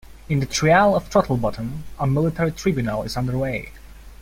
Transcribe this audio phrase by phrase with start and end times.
[0.27, 3.71] In the "Trial of Throttlebottom" a military tribunal is underway.